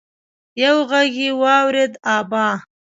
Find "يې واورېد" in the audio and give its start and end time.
1.21-1.93